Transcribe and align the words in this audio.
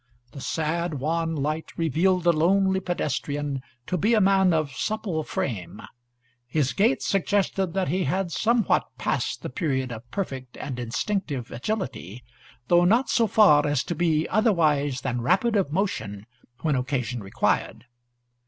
The 0.31 0.41
sad, 0.41 0.95
wan 0.95 1.35
light 1.35 1.77
revealed 1.77 2.23
the 2.23 2.33
lonely 2.33 2.79
pedestrian 2.79 3.61
to 3.85 3.99
be 3.99 4.15
a 4.15 4.19
man 4.19 4.51
of 4.51 4.71
supple 4.71 5.21
frame; 5.23 5.79
his 6.47 6.73
gait 6.73 7.03
suggested 7.03 7.75
that 7.75 7.89
he 7.89 8.05
had 8.05 8.31
somewhat 8.31 8.87
passed 8.97 9.43
the 9.43 9.49
period 9.51 9.91
of 9.91 10.09
perfect 10.09 10.57
and 10.57 10.79
instinctive 10.79 11.51
agility, 11.51 12.23
though 12.67 12.83
not 12.83 13.11
so 13.11 13.27
far 13.27 13.67
as 13.67 13.83
to 13.83 13.93
be 13.93 14.27
otherwise 14.29 15.01
than 15.01 15.21
rapid 15.21 15.55
of 15.55 15.71
motion 15.71 16.25
when 16.61 16.75
occasion 16.75 17.21
required. 17.21 17.85